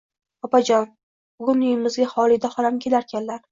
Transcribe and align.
Opajon, 0.47 0.87
bugun 1.43 1.63
uyimizga 1.67 2.09
Xolida 2.17 2.53
xolam 2.59 2.83
kelarkanlar 2.89 3.49